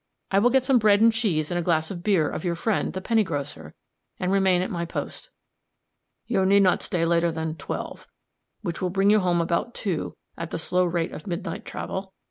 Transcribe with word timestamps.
I 0.31 0.39
will 0.39 0.49
get 0.49 0.63
some 0.63 0.79
bread 0.79 0.99
and 0.99 1.13
cheese 1.13 1.51
and 1.51 1.59
a 1.59 1.61
glass 1.61 1.91
of 1.91 2.01
beer 2.01 2.27
of 2.27 2.43
your 2.43 2.55
friend, 2.55 2.91
the 2.91 3.01
penny 3.01 3.23
grocer, 3.23 3.75
and 4.19 4.31
remain 4.31 4.63
at 4.63 4.71
my 4.71 4.83
post." 4.83 5.29
"You 6.25 6.43
need 6.43 6.63
not 6.63 6.81
stay 6.81 7.05
later 7.05 7.29
than 7.31 7.53
twelve; 7.55 8.07
which 8.63 8.81
will 8.81 8.89
bring 8.89 9.11
you 9.11 9.19
home 9.19 9.39
about 9.41 9.75
two, 9.75 10.15
at 10.39 10.49
the 10.49 10.57
slow 10.57 10.85
rate 10.85 11.11
of 11.11 11.27
midnight 11.27 11.65
travel. 11.65 12.15